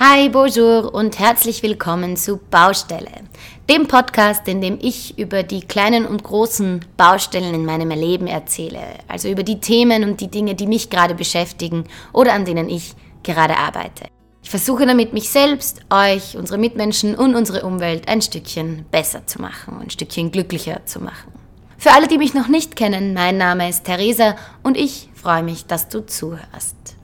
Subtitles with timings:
[0.00, 3.10] Hi, bonjour und herzlich willkommen zu Baustelle,
[3.68, 8.78] dem Podcast, in dem ich über die kleinen und großen Baustellen in meinem Leben erzähle,
[9.08, 12.94] also über die Themen und die Dinge, die mich gerade beschäftigen oder an denen ich
[13.24, 14.04] gerade arbeite.
[14.40, 19.42] Ich versuche damit, mich selbst, euch, unsere Mitmenschen und unsere Umwelt ein Stückchen besser zu
[19.42, 21.32] machen, ein Stückchen glücklicher zu machen.
[21.76, 25.66] Für alle, die mich noch nicht kennen, mein Name ist Theresa und ich freue mich,
[25.66, 26.97] dass du zuhörst.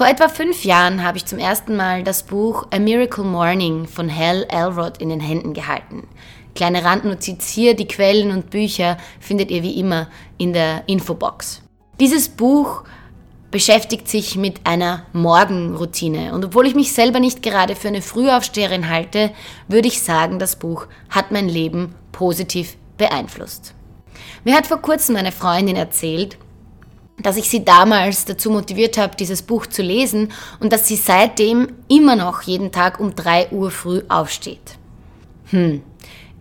[0.00, 4.10] Vor etwa fünf Jahren habe ich zum ersten Mal das Buch A Miracle Morning von
[4.10, 6.08] Hal Elrod in den Händen gehalten.
[6.54, 11.60] Kleine Randnotiz hier, die Quellen und Bücher findet ihr wie immer in der Infobox.
[12.00, 12.84] Dieses Buch
[13.50, 16.32] beschäftigt sich mit einer Morgenroutine.
[16.32, 19.32] Und obwohl ich mich selber nicht gerade für eine Frühaufsteherin halte,
[19.68, 23.74] würde ich sagen, das Buch hat mein Leben positiv beeinflusst.
[24.44, 26.38] Mir hat vor kurzem eine Freundin erzählt,
[27.22, 31.68] dass ich sie damals dazu motiviert habe, dieses Buch zu lesen und dass sie seitdem
[31.88, 34.78] immer noch jeden Tag um 3 Uhr früh aufsteht.
[35.50, 35.82] Hm,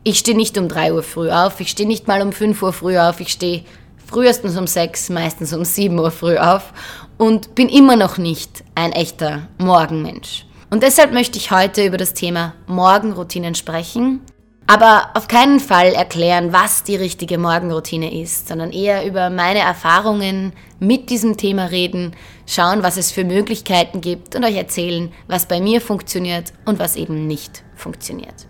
[0.04, 2.74] ich stehe nicht um 3 Uhr früh auf, ich stehe nicht mal um 5 Uhr
[2.74, 3.64] früh auf, ich stehe
[4.06, 6.74] frühestens um 6, meistens um 7 Uhr früh auf
[7.18, 10.46] und bin immer noch nicht ein echter Morgenmensch.
[10.70, 14.22] Und deshalb möchte ich heute über das Thema Morgenroutinen sprechen
[14.70, 20.54] aber auf keinen Fall erklären, was die richtige Morgenroutine ist, sondern eher über meine Erfahrungen
[20.80, 25.60] mit diesem Thema reden, schauen, was es für Möglichkeiten gibt und euch erzählen, was bei
[25.60, 28.46] mir funktioniert und was eben nicht funktioniert.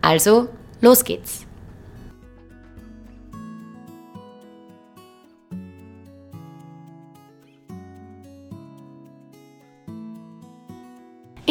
[0.00, 0.48] Also,
[0.80, 1.46] los geht's!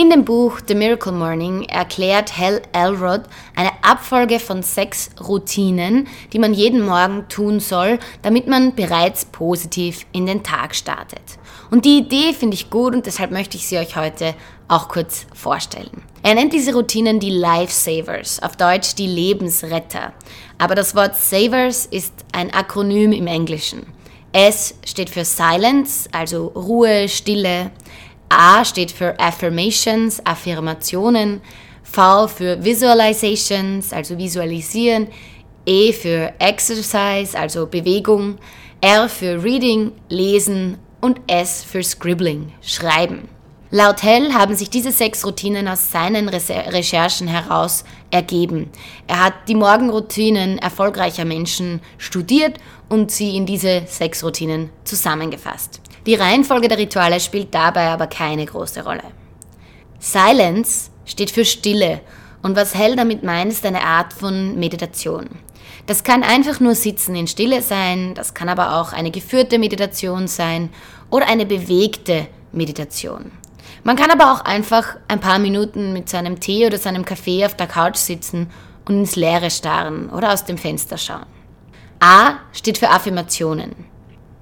[0.01, 3.21] In dem Buch The Miracle Morning erklärt Hal Elrod
[3.55, 10.07] eine Abfolge von sechs Routinen, die man jeden Morgen tun soll, damit man bereits positiv
[10.11, 11.21] in den Tag startet.
[11.69, 14.33] Und die Idee finde ich gut und deshalb möchte ich sie euch heute
[14.67, 16.01] auch kurz vorstellen.
[16.23, 20.13] Er nennt diese Routinen die Lifesavers, auf Deutsch die Lebensretter.
[20.57, 23.85] Aber das Wort Savers ist ein Akronym im Englischen.
[24.33, 27.69] S steht für Silence, also Ruhe, Stille.
[28.33, 31.41] A steht für Affirmations, Affirmationen,
[31.83, 35.09] V für Visualizations, also visualisieren,
[35.65, 38.37] E für Exercise, also Bewegung,
[38.79, 43.27] R für Reading, Lesen und S für Scribbling, Schreiben.
[43.69, 48.69] Laut Hell haben sich diese sechs Routinen aus seinen Recherchen heraus ergeben.
[49.07, 55.80] Er hat die Morgenroutinen erfolgreicher Menschen studiert und sie in diese sechs Routinen zusammengefasst.
[56.05, 59.03] Die Reihenfolge der Rituale spielt dabei aber keine große Rolle.
[59.99, 62.01] Silence steht für Stille
[62.41, 65.29] und was Hell damit meint, ist eine Art von Meditation.
[65.85, 70.27] Das kann einfach nur Sitzen in Stille sein, das kann aber auch eine geführte Meditation
[70.27, 70.69] sein
[71.09, 73.31] oder eine bewegte Meditation.
[73.83, 77.55] Man kann aber auch einfach ein paar Minuten mit seinem Tee oder seinem Kaffee auf
[77.55, 78.49] der Couch sitzen
[78.87, 81.25] und ins Leere starren oder aus dem Fenster schauen.
[81.99, 83.90] A steht für Affirmationen.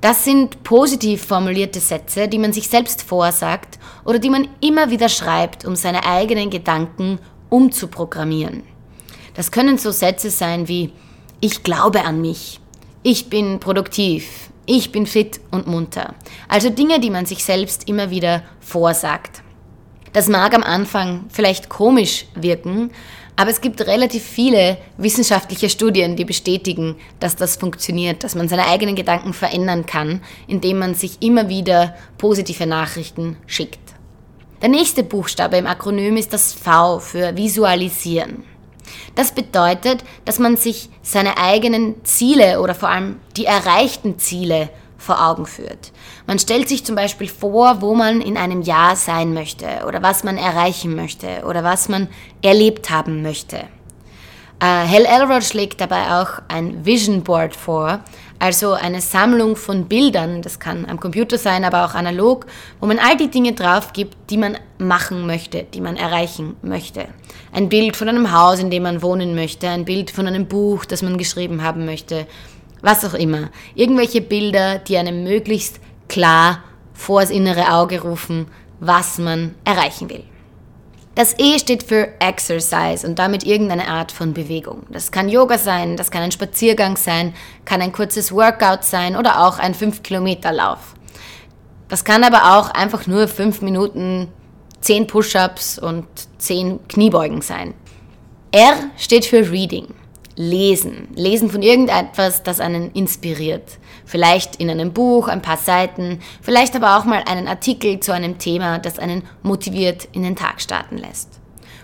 [0.01, 5.09] Das sind positiv formulierte Sätze, die man sich selbst vorsagt oder die man immer wieder
[5.09, 8.63] schreibt, um seine eigenen Gedanken umzuprogrammieren.
[9.33, 10.93] Das können so Sätze sein wie
[11.41, 12.61] Ich glaube an mich,
[13.03, 16.15] ich bin produktiv, ich bin fit und munter.
[16.47, 19.41] Also Dinge, die man sich selbst immer wieder vorsagt.
[20.13, 22.91] Das mag am Anfang vielleicht komisch wirken,
[23.39, 28.67] aber es gibt relativ viele wissenschaftliche Studien, die bestätigen, dass das funktioniert, dass man seine
[28.67, 33.79] eigenen Gedanken verändern kann, indem man sich immer wieder positive Nachrichten schickt.
[34.61, 38.43] Der nächste Buchstabe im Akronym ist das V für Visualisieren.
[39.15, 44.67] Das bedeutet, dass man sich seine eigenen Ziele oder vor allem die erreichten Ziele
[44.99, 45.91] vor Augen führt.
[46.27, 50.23] Man stellt sich zum Beispiel vor, wo man in einem Jahr sein möchte oder was
[50.23, 52.07] man erreichen möchte oder was man
[52.43, 53.57] erlebt haben möchte.
[54.61, 58.01] Äh, Hal Elrod schlägt dabei auch ein Vision Board vor,
[58.39, 62.45] also eine Sammlung von Bildern, das kann am Computer sein, aber auch analog,
[62.79, 67.07] wo man all die Dinge drauf gibt, die man machen möchte, die man erreichen möchte.
[67.51, 70.85] Ein Bild von einem Haus, in dem man wohnen möchte, ein Bild von einem Buch,
[70.85, 72.27] das man geschrieben haben möchte,
[72.81, 73.49] was auch immer.
[73.75, 78.47] Irgendwelche Bilder, die einem möglichst klar vor das innere Auge rufen,
[78.79, 80.23] was man erreichen will.
[81.15, 84.83] Das E steht für Exercise und damit irgendeine Art von Bewegung.
[84.89, 87.33] Das kann Yoga sein, das kann ein Spaziergang sein,
[87.65, 90.95] kann ein kurzes Workout sein oder auch ein 5-Kilometer-Lauf.
[91.89, 94.29] Das kann aber auch einfach nur 5 Minuten
[94.81, 96.05] 10 Push-ups und
[96.37, 97.73] 10 Kniebeugen sein.
[98.51, 99.87] R steht für Reading.
[100.39, 101.09] Lesen.
[101.15, 103.77] Lesen von irgendetwas, das einen inspiriert.
[104.05, 108.37] Vielleicht in einem Buch, ein paar Seiten, vielleicht aber auch mal einen Artikel zu einem
[108.39, 111.41] Thema, das einen motiviert in den Tag starten lässt.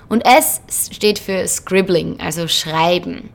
[0.07, 3.29] Und S steht für Scribbling, also Schreiben.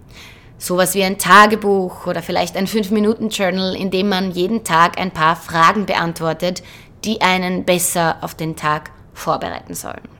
[0.56, 5.37] Sowas wie ein Tagebuch oder vielleicht ein 5-Minuten-Journal, in dem man jeden Tag ein paar
[5.37, 6.62] Fragen beantwortet,
[7.05, 10.19] die einen besser auf den Tag vorbereiten sollen.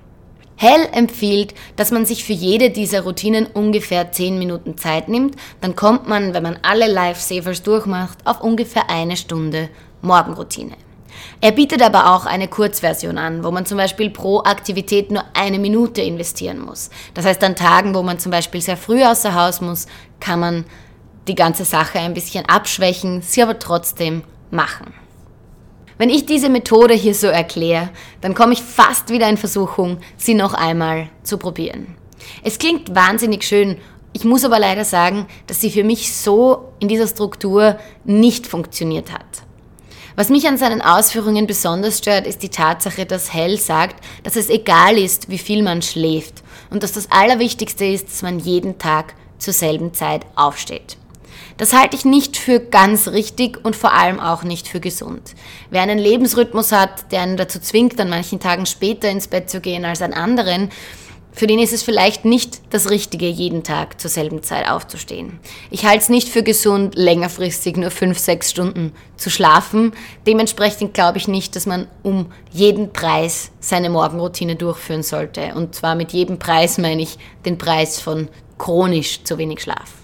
[0.62, 5.74] Hell empfiehlt, dass man sich für jede dieser Routinen ungefähr 10 Minuten Zeit nimmt, dann
[5.74, 9.70] kommt man, wenn man alle Lifesavers durchmacht, auf ungefähr eine Stunde
[10.02, 10.76] Morgenroutine.
[11.40, 15.58] Er bietet aber auch eine Kurzversion an, wo man zum Beispiel pro Aktivität nur eine
[15.58, 16.90] Minute investieren muss.
[17.14, 19.86] Das heißt, an Tagen, wo man zum Beispiel sehr früh außer Haus muss,
[20.20, 20.66] kann man
[21.26, 24.92] die ganze Sache ein bisschen abschwächen, sie aber trotzdem machen.
[26.00, 27.91] Wenn ich diese Methode hier so erkläre,
[28.23, 31.94] dann komme ich fast wieder in Versuchung, sie noch einmal zu probieren.
[32.43, 33.76] Es klingt wahnsinnig schön,
[34.14, 39.12] ich muss aber leider sagen, dass sie für mich so in dieser Struktur nicht funktioniert
[39.12, 39.43] hat.
[40.17, 44.49] Was mich an seinen Ausführungen besonders stört, ist die Tatsache, dass Hell sagt, dass es
[44.49, 49.12] egal ist, wie viel man schläft und dass das Allerwichtigste ist, dass man jeden Tag
[49.37, 50.96] zur selben Zeit aufsteht.
[51.60, 55.34] Das halte ich nicht für ganz richtig und vor allem auch nicht für gesund.
[55.68, 59.60] Wer einen Lebensrhythmus hat, der einen dazu zwingt, an manchen Tagen später ins Bett zu
[59.60, 60.70] gehen als an anderen,
[61.32, 65.38] für den ist es vielleicht nicht das Richtige, jeden Tag zur selben Zeit aufzustehen.
[65.70, 69.92] Ich halte es nicht für gesund, längerfristig nur fünf, sechs Stunden zu schlafen.
[70.26, 75.52] Dementsprechend glaube ich nicht, dass man um jeden Preis seine Morgenroutine durchführen sollte.
[75.54, 80.00] Und zwar mit jedem Preis meine ich den Preis von chronisch zu wenig Schlaf.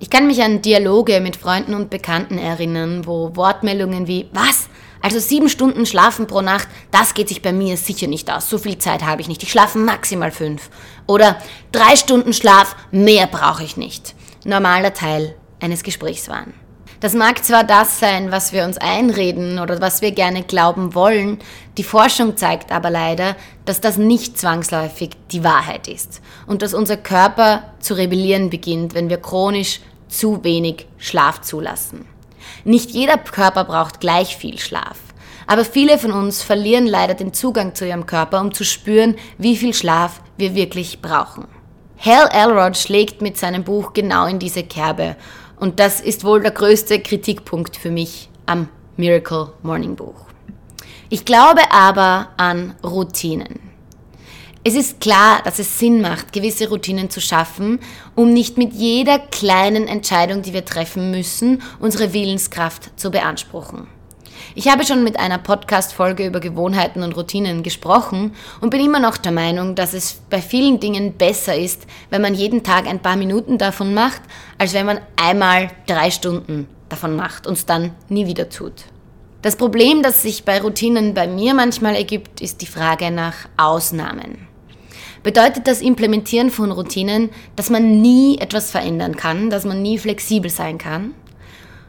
[0.00, 4.68] Ich kann mich an Dialoge mit Freunden und Bekannten erinnern, wo Wortmeldungen wie Was?
[5.00, 8.48] Also sieben Stunden schlafen pro Nacht, das geht sich bei mir sicher nicht aus.
[8.48, 9.42] So viel Zeit habe ich nicht.
[9.42, 10.70] Ich schlafe maximal fünf.
[11.06, 11.38] Oder
[11.72, 14.14] drei Stunden Schlaf, mehr brauche ich nicht.
[14.44, 16.54] Normaler Teil eines Gesprächs waren.
[17.04, 21.36] Das mag zwar das sein, was wir uns einreden oder was wir gerne glauben wollen,
[21.76, 23.36] die Forschung zeigt aber leider,
[23.66, 29.10] dass das nicht zwangsläufig die Wahrheit ist und dass unser Körper zu rebellieren beginnt, wenn
[29.10, 32.06] wir chronisch zu wenig Schlaf zulassen.
[32.64, 34.96] Nicht jeder Körper braucht gleich viel Schlaf.
[35.46, 39.58] Aber viele von uns verlieren leider den Zugang zu ihrem Körper, um zu spüren, wie
[39.58, 41.48] viel Schlaf wir wirklich brauchen.
[41.98, 45.16] Hal Elrod schlägt mit seinem Buch genau in diese Kerbe
[45.56, 50.26] und das ist wohl der größte Kritikpunkt für mich am Miracle Morning Buch.
[51.10, 53.60] Ich glaube aber an Routinen.
[54.66, 57.80] Es ist klar, dass es Sinn macht, gewisse Routinen zu schaffen,
[58.14, 63.86] um nicht mit jeder kleinen Entscheidung, die wir treffen müssen, unsere Willenskraft zu beanspruchen.
[64.54, 69.16] Ich habe schon mit einer Podcast-Folge über Gewohnheiten und Routinen gesprochen und bin immer noch
[69.16, 73.16] der Meinung, dass es bei vielen Dingen besser ist, wenn man jeden Tag ein paar
[73.16, 74.22] Minuten davon macht,
[74.58, 78.84] als wenn man einmal drei Stunden davon macht und es dann nie wieder tut.
[79.42, 84.48] Das Problem, das sich bei Routinen bei mir manchmal ergibt, ist die Frage nach Ausnahmen.
[85.22, 90.50] Bedeutet das Implementieren von Routinen, dass man nie etwas verändern kann, dass man nie flexibel
[90.50, 91.14] sein kann?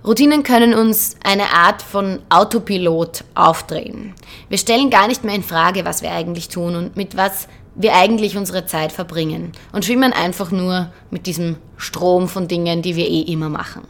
[0.05, 4.13] Routinen können uns eine Art von Autopilot aufdrehen.
[4.49, 7.95] Wir stellen gar nicht mehr in Frage, was wir eigentlich tun und mit was wir
[7.95, 13.07] eigentlich unsere Zeit verbringen und schwimmen einfach nur mit diesem Strom von Dingen, die wir
[13.07, 13.81] eh immer machen.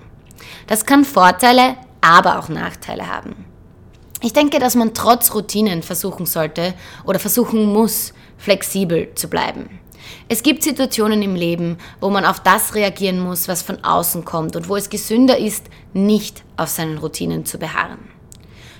[0.67, 3.35] Das kann Vorteile, aber auch Nachteile haben.
[4.21, 9.81] Ich denke, dass man trotz Routinen versuchen sollte oder versuchen muss, flexibel zu bleiben.
[10.27, 14.55] Es gibt Situationen im Leben, wo man auf das reagieren muss, was von außen kommt
[14.55, 18.15] und wo es gesünder ist, nicht auf seinen Routinen zu beharren.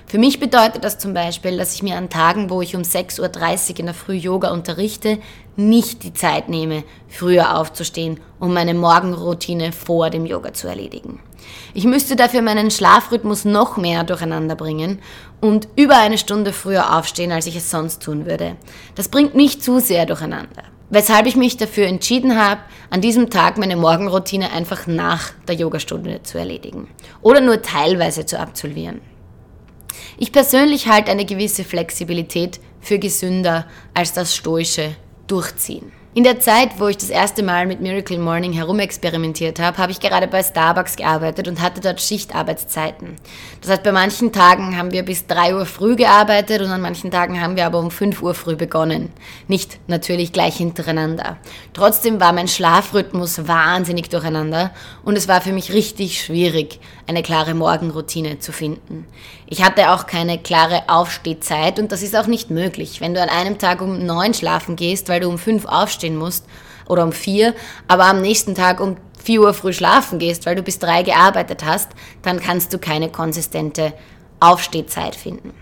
[0.08, 3.70] Für mich bedeutet das zum Beispiel, dass ich mir an Tagen, wo ich um 6.30
[3.70, 5.18] Uhr in der Früh Yoga unterrichte,
[5.56, 11.18] nicht die Zeit nehme, früher aufzustehen, um meine Morgenroutine vor dem Yoga zu erledigen.
[11.74, 15.00] Ich müsste dafür meinen Schlafrhythmus noch mehr durcheinander bringen
[15.40, 18.56] und über eine Stunde früher aufstehen, als ich es sonst tun würde.
[18.94, 20.62] Das bringt mich zu sehr durcheinander.
[20.88, 26.22] Weshalb ich mich dafür entschieden habe, an diesem Tag meine Morgenroutine einfach nach der Yogastunde
[26.22, 26.88] zu erledigen
[27.22, 29.00] oder nur teilweise zu absolvieren.
[30.18, 34.94] Ich persönlich halte eine gewisse Flexibilität für gesünder als das stoische
[35.26, 35.90] Durchziehen.
[36.16, 40.00] In der Zeit, wo ich das erste Mal mit Miracle Morning herumexperimentiert habe, habe ich
[40.00, 43.16] gerade bei Starbucks gearbeitet und hatte dort Schichtarbeitszeiten.
[43.60, 47.10] Das heißt, bei manchen Tagen haben wir bis 3 Uhr früh gearbeitet und an manchen
[47.10, 49.12] Tagen haben wir aber um 5 Uhr früh begonnen.
[49.46, 51.36] Nicht natürlich gleich hintereinander.
[51.74, 54.70] Trotzdem war mein Schlafrhythmus wahnsinnig durcheinander
[55.04, 59.06] und es war für mich richtig schwierig, eine klare Morgenroutine zu finden.
[59.48, 63.00] Ich hatte auch keine klare Aufstehzeit und das ist auch nicht möglich.
[63.00, 66.16] Wenn du an einem Tag um 9 schlafen gehst, weil du um 5 aufstehst, aufstehen
[66.16, 66.44] musst,
[66.88, 67.54] oder um vier,
[67.88, 71.64] aber am nächsten Tag um 4 Uhr früh schlafen gehst, weil du bis drei gearbeitet
[71.64, 71.90] hast,
[72.22, 73.92] dann kannst du keine konsistente
[74.38, 75.52] Aufstehzeit finden.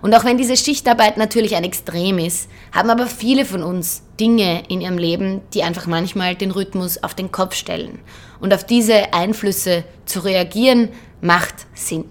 [0.00, 4.64] Und auch wenn diese Schichtarbeit natürlich ein Extrem ist, haben aber viele von uns Dinge
[4.68, 8.00] in ihrem Leben, die einfach manchmal den Rhythmus auf den Kopf stellen.
[8.40, 10.88] Und auf diese Einflüsse zu reagieren,
[11.20, 12.04] macht Sinn.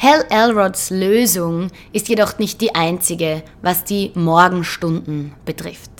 [0.00, 5.90] Hal Elrods Lösung ist jedoch nicht die einzige, was die Morgenstunden betrifft.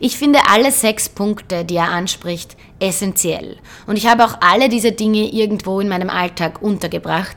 [0.00, 3.58] Ich finde alle sechs Punkte, die er anspricht, essentiell.
[3.86, 7.36] Und ich habe auch alle diese Dinge irgendwo in meinem Alltag untergebracht.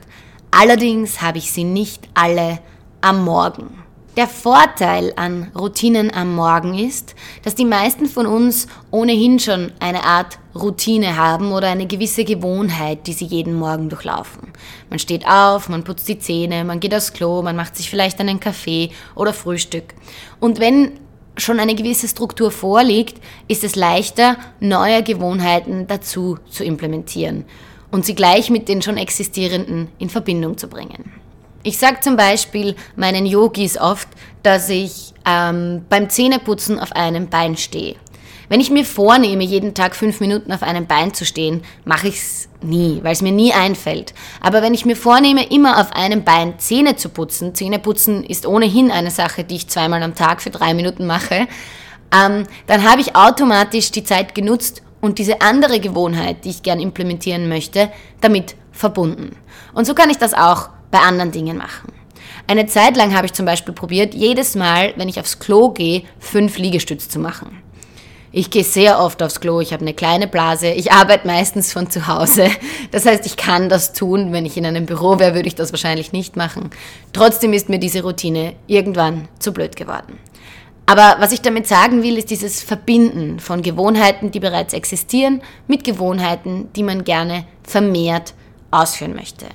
[0.50, 2.60] Allerdings habe ich sie nicht alle
[3.02, 3.84] am Morgen.
[4.18, 10.06] Der Vorteil an Routinen am Morgen ist, dass die meisten von uns ohnehin schon eine
[10.06, 14.52] Art Routine haben oder eine gewisse Gewohnheit, die sie jeden Morgen durchlaufen.
[14.90, 18.20] Man steht auf, man putzt die Zähne, man geht aufs Klo, man macht sich vielleicht
[18.20, 19.94] einen Kaffee oder Frühstück.
[20.40, 20.94] Und wenn
[21.36, 27.46] schon eine gewisse Struktur vorliegt, ist es leichter, neue Gewohnheiten dazu zu implementieren
[27.92, 31.27] und sie gleich mit den schon existierenden in Verbindung zu bringen.
[31.68, 34.08] Ich sage zum Beispiel meinen Yogis oft,
[34.42, 37.98] dass ich ähm, beim Zähneputzen auf einem Bein stehe.
[38.48, 42.20] Wenn ich mir vornehme, jeden Tag fünf Minuten auf einem Bein zu stehen, mache ich
[42.20, 44.14] es nie, weil es mir nie einfällt.
[44.40, 48.90] Aber wenn ich mir vornehme, immer auf einem Bein Zähne zu putzen, Zähneputzen ist ohnehin
[48.90, 51.50] eine Sache, die ich zweimal am Tag für drei Minuten mache,
[52.18, 56.80] ähm, dann habe ich automatisch die Zeit genutzt und diese andere Gewohnheit, die ich gern
[56.80, 59.36] implementieren möchte, damit verbunden.
[59.74, 61.92] Und so kann ich das auch bei anderen Dingen machen.
[62.48, 66.04] Eine Zeit lang habe ich zum Beispiel probiert, jedes Mal, wenn ich aufs Klo gehe,
[66.20, 67.62] fünf Liegestütze zu machen.
[68.32, 71.90] Ich gehe sehr oft aufs Klo, ich habe eine kleine Blase, ich arbeite meistens von
[71.90, 72.50] zu Hause.
[72.92, 74.32] Das heißt, ich kann das tun.
[74.32, 76.70] Wenn ich in einem Büro wäre, würde ich das wahrscheinlich nicht machen.
[77.12, 80.20] Trotzdem ist mir diese Routine irgendwann zu blöd geworden.
[80.86, 85.84] Aber was ich damit sagen will, ist dieses Verbinden von Gewohnheiten, die bereits existieren, mit
[85.84, 88.34] Gewohnheiten, die man gerne vermehrt
[88.72, 89.48] ausführen möchte.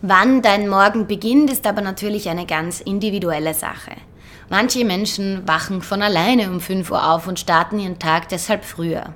[0.00, 3.90] Wann dein Morgen beginnt, ist aber natürlich eine ganz individuelle Sache.
[4.48, 9.12] Manche Menschen wachen von alleine um 5 Uhr auf und starten ihren Tag deshalb früher.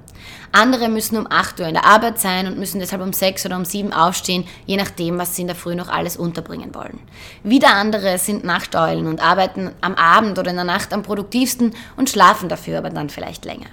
[0.51, 3.57] Andere müssen um 8 Uhr in der Arbeit sein und müssen deshalb um 6 oder
[3.59, 6.99] um 7 aufstehen, je nachdem, was sie in der Früh noch alles unterbringen wollen.
[7.45, 12.11] Wieder andere sind Nachteulen und arbeiten am Abend oder in der Nacht am produktivsten und
[12.11, 13.71] schlafen dafür aber dann vielleicht länger.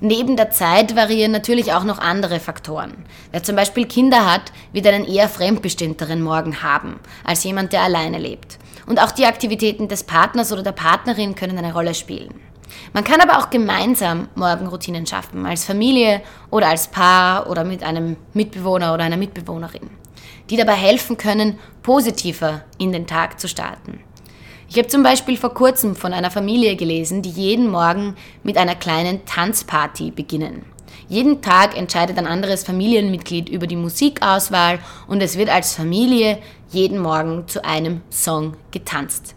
[0.00, 3.04] Neben der Zeit variieren natürlich auch noch andere Faktoren.
[3.32, 8.18] Wer zum Beispiel Kinder hat, wird einen eher fremdbestimmteren Morgen haben, als jemand, der alleine
[8.18, 8.58] lebt.
[8.86, 12.34] Und auch die Aktivitäten des Partners oder der Partnerin können eine Rolle spielen.
[12.92, 18.16] Man kann aber auch gemeinsam Morgenroutinen schaffen, als Familie oder als Paar oder mit einem
[18.34, 19.90] Mitbewohner oder einer Mitbewohnerin,
[20.48, 24.00] die dabei helfen können, positiver in den Tag zu starten.
[24.70, 28.74] Ich habe zum Beispiel vor kurzem von einer Familie gelesen, die jeden Morgen mit einer
[28.74, 30.66] kleinen Tanzparty beginnen.
[31.08, 36.38] Jeden Tag entscheidet ein anderes Familienmitglied über die Musikauswahl und es wird als Familie
[36.70, 39.34] jeden Morgen zu einem Song getanzt.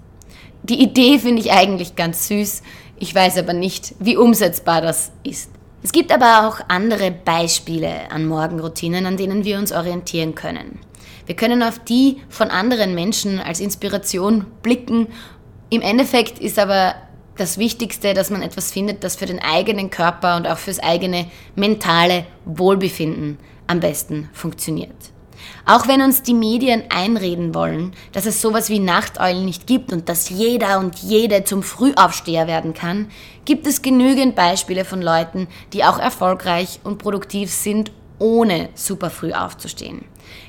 [0.63, 2.61] Die Idee finde ich eigentlich ganz süß,
[3.00, 5.50] ich weiß aber nicht, wie umsetzbar das ist.
[5.81, 10.79] Es gibt aber auch andere Beispiele an Morgenroutinen, an denen wir uns orientieren können.
[11.25, 15.07] Wir können auf die von anderen Menschen als Inspiration blicken.
[15.69, 16.95] Im Endeffekt ist aber
[17.37, 21.25] das Wichtigste, dass man etwas findet, das für den eigenen Körper und auch fürs eigene
[21.55, 24.91] mentale Wohlbefinden am besten funktioniert.
[25.65, 30.09] Auch wenn uns die Medien einreden wollen, dass es sowas wie Nachteulen nicht gibt und
[30.09, 33.09] dass jeder und jede zum Frühaufsteher werden kann,
[33.45, 39.33] gibt es genügend Beispiele von Leuten, die auch erfolgreich und produktiv sind, ohne super früh
[39.33, 40.05] aufzustehen.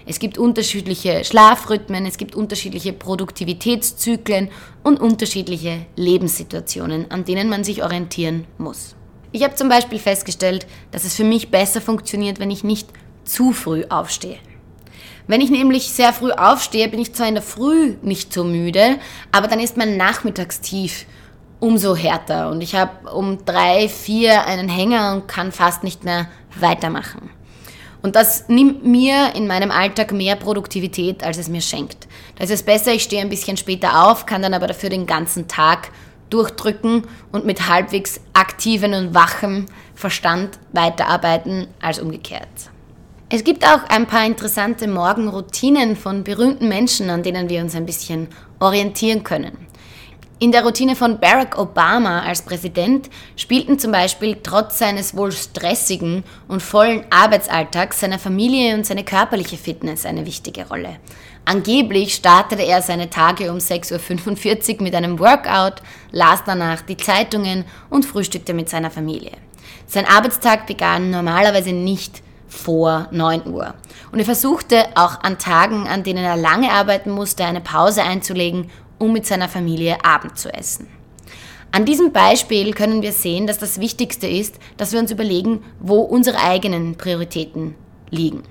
[0.06, 4.50] Es gibt unterschiedliche Schlafrhythmen, es gibt unterschiedliche Produktivitätszyklen
[4.82, 8.94] und unterschiedliche Lebenssituationen, an denen man sich orientieren muss.
[9.32, 12.88] Ich habe zum Beispiel festgestellt, dass es für mich besser funktioniert, wenn ich nicht
[13.24, 14.38] zu früh aufstehe.
[15.26, 18.98] Wenn ich nämlich sehr früh aufstehe, bin ich zwar in der Früh nicht so müde,
[19.30, 21.06] aber dann ist mein Nachmittagstief
[21.60, 26.28] umso härter und ich habe um drei, vier einen Hänger und kann fast nicht mehr
[26.58, 27.30] weitermachen.
[28.02, 32.08] Und das nimmt mir in meinem Alltag mehr Produktivität, als es mir schenkt.
[32.36, 35.06] Da ist es besser, ich stehe ein bisschen später auf, kann dann aber dafür den
[35.06, 35.90] ganzen Tag
[36.28, 42.48] durchdrücken und mit halbwegs aktiven und wachem Verstand weiterarbeiten als umgekehrt.
[43.28, 47.86] Es gibt auch ein paar interessante Morgenroutinen von berühmten Menschen, an denen wir uns ein
[47.86, 48.28] bisschen
[48.58, 49.56] orientieren können.
[50.42, 56.24] In der Routine von Barack Obama als Präsident spielten zum Beispiel trotz seines wohl stressigen
[56.48, 60.96] und vollen Arbeitsalltags seine Familie und seine körperliche Fitness eine wichtige Rolle.
[61.44, 65.74] Angeblich startete er seine Tage um 6.45 Uhr mit einem Workout,
[66.10, 69.30] las danach die Zeitungen und frühstückte mit seiner Familie.
[69.86, 72.20] Sein Arbeitstag begann normalerweise nicht
[72.52, 73.74] vor 9 Uhr.
[74.12, 78.70] Und er versuchte auch an Tagen, an denen er lange arbeiten musste, eine Pause einzulegen,
[79.02, 80.86] um mit seiner Familie Abend zu essen.
[81.72, 86.00] An diesem Beispiel können wir sehen, dass das Wichtigste ist, dass wir uns überlegen, wo
[86.02, 87.74] unsere eigenen Prioritäten
[88.10, 88.44] liegen.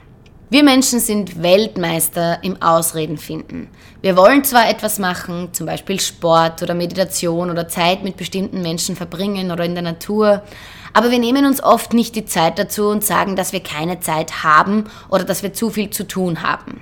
[0.50, 3.70] Wir Menschen sind Weltmeister im Ausreden finden.
[4.02, 8.98] Wir wollen zwar etwas machen, zum Beispiel Sport oder Meditation oder Zeit mit bestimmten Menschen
[8.98, 10.42] verbringen oder in der Natur,
[10.92, 14.44] aber wir nehmen uns oft nicht die Zeit dazu und sagen, dass wir keine Zeit
[14.44, 16.82] haben oder dass wir zu viel zu tun haben.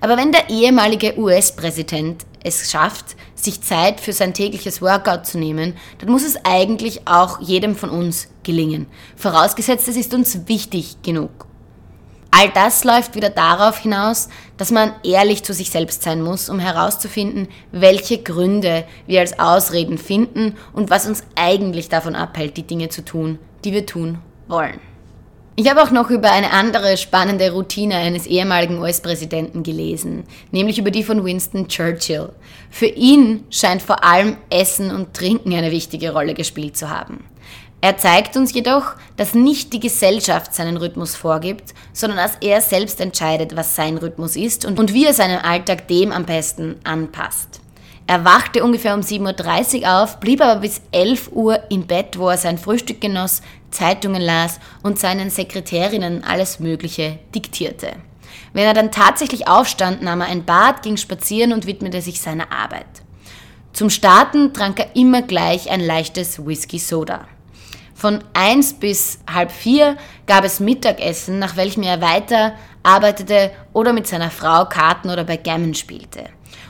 [0.00, 5.76] Aber wenn der ehemalige US-Präsident es schafft, sich Zeit für sein tägliches Workout zu nehmen,
[5.98, 8.86] dann muss es eigentlich auch jedem von uns gelingen.
[9.16, 11.46] Vorausgesetzt, es ist uns wichtig genug.
[12.30, 16.60] All das läuft wieder darauf hinaus, dass man ehrlich zu sich selbst sein muss, um
[16.60, 22.88] herauszufinden, welche Gründe wir als Ausreden finden und was uns eigentlich davon abhält, die Dinge
[22.88, 24.80] zu tun, die wir tun wollen.
[25.56, 30.90] Ich habe auch noch über eine andere spannende Routine eines ehemaligen US-Präsidenten gelesen, nämlich über
[30.90, 32.30] die von Winston Churchill.
[32.70, 37.24] Für ihn scheint vor allem Essen und Trinken eine wichtige Rolle gespielt zu haben.
[37.82, 43.00] Er zeigt uns jedoch, dass nicht die Gesellschaft seinen Rhythmus vorgibt, sondern dass er selbst
[43.00, 47.60] entscheidet, was sein Rhythmus ist und, wie er seinen Alltag dem am besten anpasst.
[48.06, 52.28] Er wachte ungefähr um 7.30 Uhr auf, blieb aber bis 11 Uhr im Bett, wo
[52.28, 53.40] er sein Frühstück genoss,
[53.70, 57.92] Zeitungen las und seinen Sekretärinnen alles Mögliche diktierte.
[58.52, 62.52] Wenn er dann tatsächlich aufstand, nahm er ein Bad, ging spazieren und widmete sich seiner
[62.52, 62.86] Arbeit.
[63.72, 67.28] Zum Starten trank er immer gleich ein leichtes Whisky Soda.
[67.94, 69.96] Von 1 bis halb 4
[70.26, 75.74] gab es Mittagessen, nach welchem er weiter arbeitete oder mit seiner Frau Karten oder Backgammon
[75.74, 76.24] spielte.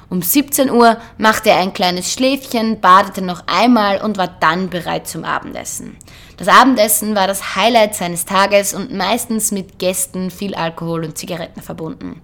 [0.08, 5.06] Um 17 Uhr machte er ein kleines Schläfchen, badete noch einmal und war dann bereit
[5.06, 5.96] zum Abendessen.
[6.40, 11.60] Das Abendessen war das Highlight seines Tages und meistens mit Gästen, viel Alkohol und Zigaretten
[11.60, 12.22] verbunden.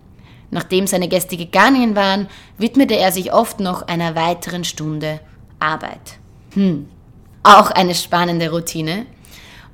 [0.50, 5.20] Nachdem seine Gäste gegangen waren, widmete er sich oft noch einer weiteren Stunde
[5.58, 6.18] Arbeit.
[6.54, 6.88] Hm,
[7.42, 9.04] auch eine spannende Routine.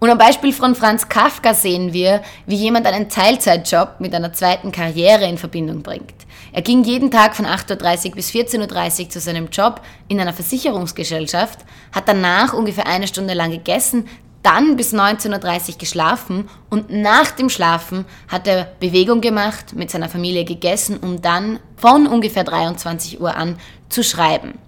[0.01, 4.73] Und am Beispiel von Franz Kafka sehen wir, wie jemand einen Teilzeitjob mit einer zweiten
[4.73, 6.27] Karriere in Verbindung bringt.
[6.53, 10.33] Er ging jeden Tag von 8.30 Uhr bis 14.30 Uhr zu seinem Job in einer
[10.33, 11.61] Versicherungsgesellschaft,
[11.93, 14.09] hat danach ungefähr eine Stunde lang gegessen,
[14.42, 20.09] dann bis 19.30 Uhr geschlafen und nach dem Schlafen hat er Bewegung gemacht, mit seiner
[20.09, 23.57] Familie gegessen, um dann von ungefähr 23 Uhr an
[23.88, 24.59] zu schreiben.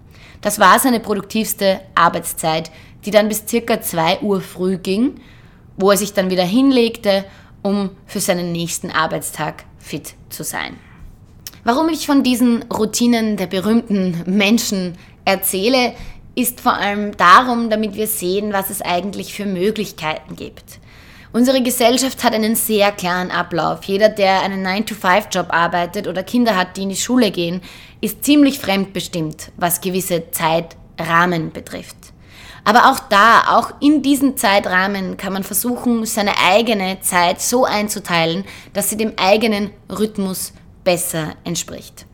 [0.40, 2.70] Das war seine produktivste Arbeitszeit,
[3.04, 5.20] die dann bis circa 2 Uhr früh ging,
[5.76, 7.24] wo er sich dann wieder hinlegte,
[7.62, 10.76] um für seinen nächsten Arbeitstag fit zu sein.
[11.64, 15.94] Warum ich von diesen Routinen der berühmten Menschen erzähle,
[16.34, 20.78] ist vor allem darum, damit wir sehen, was es eigentlich für Möglichkeiten gibt.
[21.32, 23.82] Unsere Gesellschaft hat einen sehr klaren Ablauf.
[23.84, 27.60] Jeder, der einen 9-to-5-Job arbeitet oder Kinder hat, die in die Schule gehen,
[28.00, 31.96] ist ziemlich fremdbestimmt, was gewisse Zeitrahmen betrifft.
[32.62, 38.44] Aber auch da, auch in diesen Zeitrahmen kann man versuchen, seine eigene Zeit so einzuteilen,
[38.72, 40.52] dass sie dem eigenen Rhythmus
[40.84, 42.06] besser entspricht.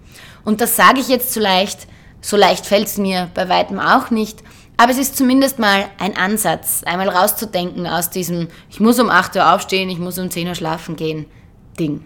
[0.45, 1.87] Und das sage ich jetzt so leicht,
[2.21, 4.43] so leicht fällt es mir bei weitem auch nicht,
[4.77, 9.37] aber es ist zumindest mal ein Ansatz, einmal rauszudenken aus diesem, ich muss um 8
[9.37, 11.27] Uhr aufstehen, ich muss um 10 Uhr schlafen gehen,
[11.79, 12.03] Ding.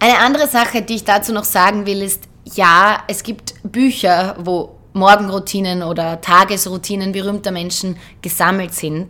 [0.00, 4.76] Eine andere Sache, die ich dazu noch sagen will, ist, ja, es gibt Bücher, wo
[4.92, 9.08] Morgenroutinen oder Tagesroutinen berühmter Menschen gesammelt sind.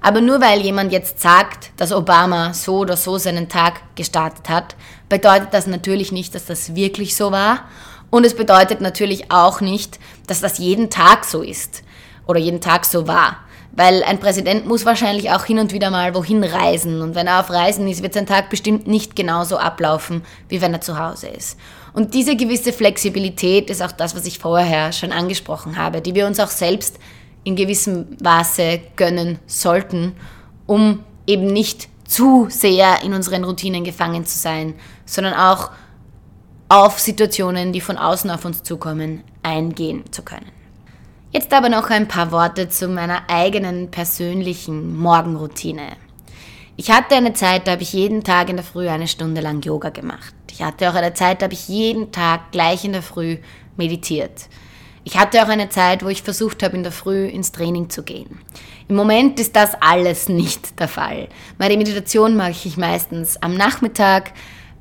[0.00, 4.76] Aber nur weil jemand jetzt sagt, dass Obama so oder so seinen Tag gestartet hat,
[5.08, 7.64] bedeutet das natürlich nicht, dass das wirklich so war.
[8.10, 11.82] Und es bedeutet natürlich auch nicht, dass das jeden Tag so ist
[12.26, 13.38] oder jeden Tag so war.
[13.72, 17.02] Weil ein Präsident muss wahrscheinlich auch hin und wieder mal wohin reisen.
[17.02, 20.72] Und wenn er auf Reisen ist, wird sein Tag bestimmt nicht genauso ablaufen, wie wenn
[20.72, 21.58] er zu Hause ist.
[21.92, 26.26] Und diese gewisse Flexibilität ist auch das, was ich vorher schon angesprochen habe, die wir
[26.26, 26.98] uns auch selbst
[27.44, 30.14] in gewissem Maße gönnen sollten,
[30.66, 34.74] um eben nicht zu sehr in unseren Routinen gefangen zu sein,
[35.06, 35.70] sondern auch
[36.68, 40.50] auf Situationen, die von außen auf uns zukommen, eingehen zu können.
[41.30, 45.96] Jetzt aber noch ein paar Worte zu meiner eigenen persönlichen Morgenroutine.
[46.76, 49.62] Ich hatte eine Zeit, da habe ich jeden Tag in der Früh eine Stunde lang
[49.62, 50.34] Yoga gemacht.
[50.50, 53.38] Ich hatte auch eine Zeit, da habe ich jeden Tag gleich in der Früh
[53.76, 54.48] meditiert.
[55.04, 58.02] Ich hatte auch eine Zeit, wo ich versucht habe, in der Früh ins Training zu
[58.02, 58.40] gehen.
[58.88, 61.28] Im Moment ist das alles nicht der Fall.
[61.58, 64.32] Meine Meditation mache ich meistens am Nachmittag,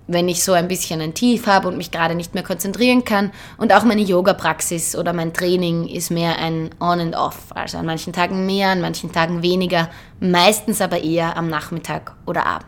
[0.08, 3.32] wenn ich so ein bisschen ein Tief habe und mich gerade nicht mehr konzentrieren kann.
[3.58, 7.38] Und auch meine Yoga-Praxis oder mein Training ist mehr ein On and Off.
[7.50, 9.90] Also an manchen Tagen mehr, an manchen Tagen weniger,
[10.20, 12.68] meistens aber eher am Nachmittag oder Abend.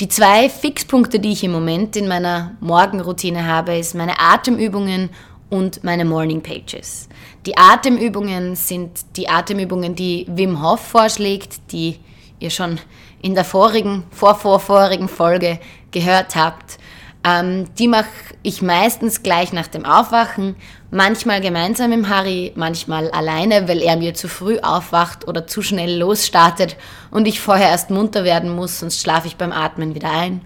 [0.00, 5.10] Die zwei Fixpunkte, die ich im Moment in meiner Morgenroutine habe, ist meine Atemübungen
[5.50, 7.08] und meine Morning Pages.
[7.44, 11.98] Die Atemübungen sind die Atemübungen, die Wim Hof vorschlägt, die
[12.38, 12.78] ihr schon
[13.20, 15.58] in der vorigen, vorvorvorigen Folge
[15.90, 16.78] gehört habt.
[17.22, 18.08] Ähm, die mache
[18.42, 20.56] ich meistens gleich nach dem Aufwachen,
[20.90, 25.98] manchmal gemeinsam mit Harry, manchmal alleine, weil er mir zu früh aufwacht oder zu schnell
[25.98, 26.76] losstartet
[27.10, 30.40] und ich vorher erst munter werden muss, sonst schlafe ich beim Atmen wieder ein.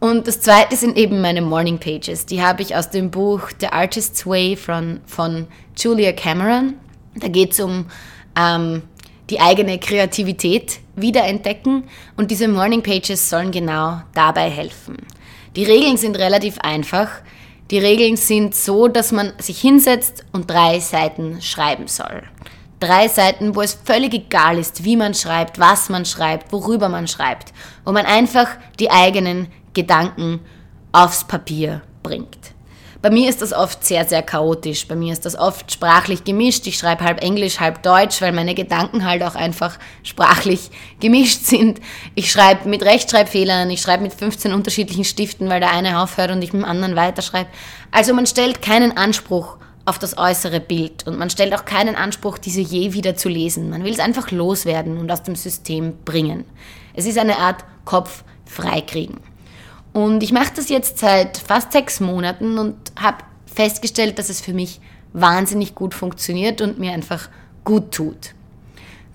[0.00, 2.24] Und das zweite sind eben meine Morning Pages.
[2.24, 6.74] Die habe ich aus dem Buch The Artist's Way von, von Julia Cameron.
[7.16, 7.86] Da geht es um
[8.38, 8.82] ähm,
[9.28, 11.84] die eigene Kreativität wiederentdecken
[12.16, 14.96] und diese Morning Pages sollen genau dabei helfen.
[15.56, 17.08] Die Regeln sind relativ einfach.
[17.70, 22.22] Die Regeln sind so, dass man sich hinsetzt und drei Seiten schreiben soll.
[22.80, 27.08] Drei Seiten, wo es völlig egal ist, wie man schreibt, was man schreibt, worüber man
[27.08, 27.52] schreibt,
[27.84, 30.40] wo man einfach die eigenen Gedanken
[30.92, 32.38] aufs Papier bringt.
[33.00, 34.88] Bei mir ist das oft sehr, sehr chaotisch.
[34.88, 36.66] Bei mir ist das oft sprachlich gemischt.
[36.66, 41.80] Ich schreibe halb Englisch, halb Deutsch, weil meine Gedanken halt auch einfach sprachlich gemischt sind.
[42.16, 46.42] Ich schreibe mit Rechtschreibfehlern, ich schreibe mit 15 unterschiedlichen Stiften, weil der eine aufhört und
[46.42, 47.48] ich mit dem anderen weiterschreibe.
[47.92, 52.36] Also man stellt keinen Anspruch auf das äußere Bild und man stellt auch keinen Anspruch,
[52.36, 53.70] diese je wieder zu lesen.
[53.70, 56.44] Man will es einfach loswerden und aus dem System bringen.
[56.94, 59.20] Es ist eine Art Kopf freikriegen.
[59.92, 64.52] Und ich mache das jetzt seit fast sechs Monaten und habe festgestellt, dass es für
[64.52, 64.80] mich
[65.12, 67.28] wahnsinnig gut funktioniert und mir einfach
[67.64, 68.34] gut tut.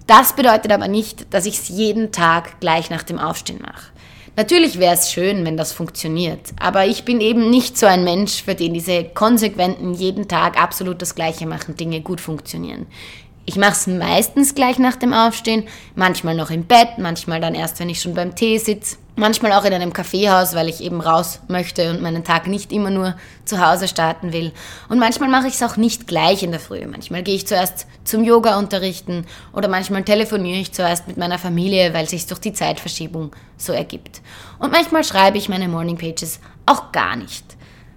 [0.07, 3.93] Das bedeutet aber nicht, dass ich es jeden Tag gleich nach dem Aufstehen mache.
[4.35, 8.41] Natürlich wäre es schön, wenn das funktioniert, aber ich bin eben nicht so ein Mensch,
[8.41, 12.87] für den diese konsequenten, jeden Tag absolut das Gleiche machen Dinge gut funktionieren.
[13.45, 17.77] Ich mache es meistens gleich nach dem Aufstehen, manchmal noch im Bett, manchmal dann erst,
[17.79, 21.41] wenn ich schon beim Tee sitze, manchmal auch in einem Kaffeehaus, weil ich eben raus
[21.49, 24.53] möchte und meinen Tag nicht immer nur zu Hause starten will.
[24.87, 26.87] Und manchmal mache ich es auch nicht gleich in der Früh.
[26.87, 31.93] Manchmal gehe ich zuerst zum Yoga unterrichten oder manchmal telefoniere ich zuerst mit meiner Familie,
[31.93, 34.21] weil sich durch die Zeitverschiebung so ergibt.
[34.57, 37.43] Und manchmal schreibe ich meine Morning Pages auch gar nicht.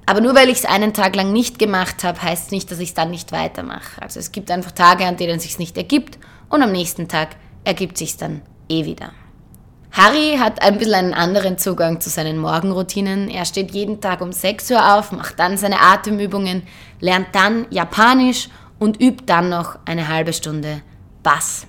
[0.06, 2.90] Aber nur weil ich es einen Tag lang nicht gemacht habe, heißt nicht, dass ich
[2.90, 4.00] es dann nicht weitermache.
[4.00, 7.30] Also es gibt einfach Tage, an denen es nicht ergibt und am nächsten Tag
[7.64, 9.12] ergibt sich dann eh wieder.
[9.90, 13.30] Harry hat ein bisschen einen anderen Zugang zu seinen Morgenroutinen.
[13.30, 16.62] Er steht jeden Tag um 6 Uhr auf, macht dann seine Atemübungen,
[17.00, 20.82] lernt dann Japanisch und übt dann noch eine halbe Stunde
[21.22, 21.66] Bass.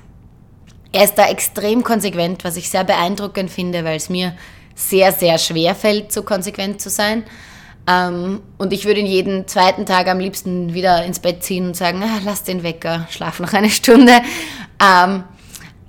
[0.91, 4.36] Er ist da extrem konsequent, was ich sehr beeindruckend finde, weil es mir
[4.76, 7.23] sehr, sehr schwer fällt, so konsequent zu sein.
[7.88, 11.76] Ähm, und ich würde ihn jeden zweiten Tag am liebsten wieder ins Bett ziehen und
[11.76, 14.13] sagen, ah, lass den Wecker, schlaf noch eine Stunde.
[14.84, 15.23] Ähm,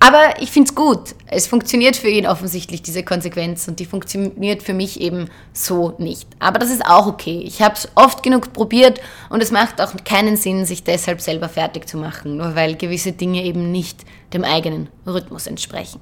[0.01, 1.13] aber ich finde es gut.
[1.27, 3.67] Es funktioniert für ihn offensichtlich, diese Konsequenz.
[3.67, 6.27] Und die funktioniert für mich eben so nicht.
[6.39, 7.43] Aber das ist auch okay.
[7.45, 11.49] Ich habe es oft genug probiert und es macht auch keinen Sinn, sich deshalb selber
[11.49, 15.99] fertig zu machen, nur weil gewisse Dinge eben nicht dem eigenen Rhythmus entsprechen.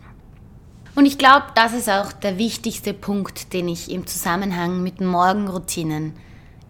[0.97, 6.13] Und ich glaube, das ist auch der wichtigste Punkt, den ich im Zusammenhang mit Morgenroutinen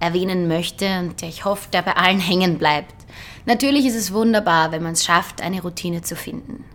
[0.01, 2.93] erwähnen möchte und ich hoffe, der bei allen hängen bleibt.
[3.45, 6.65] Natürlich ist es wunderbar, wenn man es schafft, eine Routine zu finden.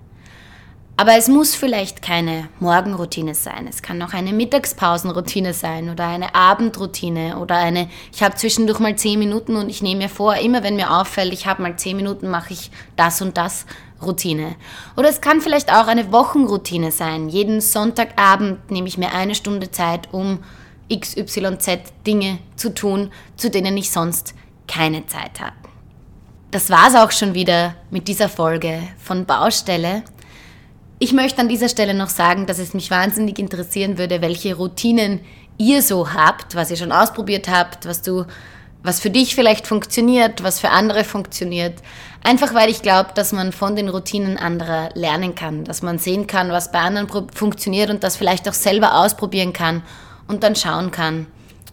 [0.97, 3.67] Aber es muss vielleicht keine Morgenroutine sein.
[3.69, 8.95] Es kann auch eine Mittagspausenroutine sein oder eine Abendroutine oder eine, ich habe zwischendurch mal
[8.97, 11.97] zehn Minuten und ich nehme mir vor, immer wenn mir auffällt, ich habe mal zehn
[11.97, 13.67] Minuten, mache ich das und das
[14.03, 14.57] Routine.
[14.97, 17.29] Oder es kann vielleicht auch eine Wochenroutine sein.
[17.29, 20.41] Jeden Sonntagabend nehme ich mir eine Stunde Zeit, um
[20.95, 24.35] XYZ Dinge zu tun, zu denen ich sonst
[24.69, 25.57] keine Zeit habe.
[26.51, 30.03] Das war es auch schon wieder mit dieser Folge von Baustelle.
[31.03, 35.19] Ich möchte an dieser Stelle noch sagen, dass es mich wahnsinnig interessieren würde, welche Routinen
[35.59, 38.25] ihr so habt, was ihr schon ausprobiert habt, was du
[38.85, 41.83] was für dich vielleicht funktioniert, was für andere funktioniert.
[42.23, 46.29] Einfach weil ich glaube, dass man von den Routinen anderer lernen kann, dass man sehen
[46.29, 49.83] kann, was bei anderen funktioniert und das vielleicht auch selber ausprobieren kann
[50.29, 51.27] und dann schauen kann,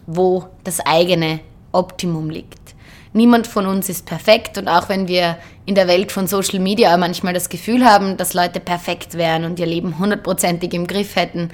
[0.08, 1.38] wo das eigene
[1.70, 2.58] Optimum liegt.
[3.12, 5.36] Niemand von uns ist perfekt und auch wenn wir
[5.70, 9.60] in der Welt von Social Media manchmal das Gefühl haben, dass Leute perfekt wären und
[9.60, 11.50] ihr Leben hundertprozentig im Griff hätten,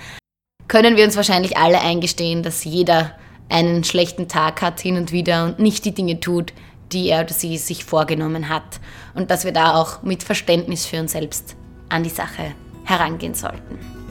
[0.68, 3.12] können wir uns wahrscheinlich alle eingestehen, dass jeder
[3.50, 6.54] einen schlechten Tag hat hin und wieder und nicht die Dinge tut,
[6.92, 8.80] die er oder sie sich vorgenommen hat.
[9.14, 11.54] Und dass wir da auch mit Verständnis für uns selbst
[11.90, 14.05] an die Sache herangehen sollten.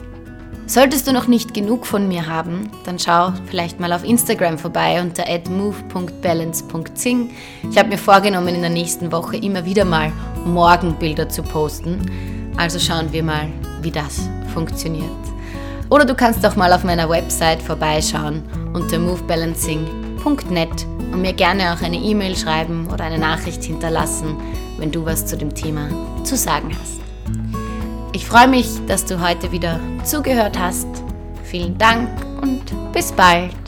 [0.68, 5.00] Solltest du noch nicht genug von mir haben, dann schau vielleicht mal auf Instagram vorbei
[5.00, 7.30] unter move.balance.zing.
[7.70, 10.12] Ich habe mir vorgenommen, in der nächsten Woche immer wieder mal
[10.44, 12.10] Morgenbilder zu posten.
[12.56, 13.48] Also schauen wir mal,
[13.80, 15.04] wie das funktioniert.
[15.88, 18.42] Oder du kannst auch mal auf meiner Website vorbeischauen
[18.74, 24.36] unter movebalancing.net und mir gerne auch eine E-Mail schreiben oder eine Nachricht hinterlassen,
[24.78, 25.88] wenn du was zu dem Thema
[26.24, 27.05] zu sagen hast.
[28.16, 30.86] Ich freue mich, dass du heute wieder zugehört hast.
[31.44, 32.08] Vielen Dank
[32.40, 33.65] und bis bald.